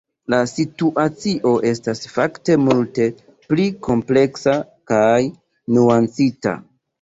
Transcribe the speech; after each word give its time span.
La 0.33 0.37
situacio 0.51 1.51
estas 1.71 2.01
fakte 2.13 2.55
multe 2.69 3.05
pli 3.51 3.67
kompleksa 3.89 4.57
kaj 4.93 5.19
nuancita. 5.77 6.57